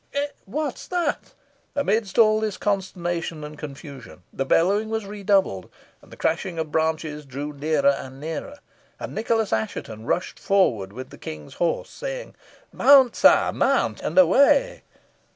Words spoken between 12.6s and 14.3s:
"Mount, sire; mount, and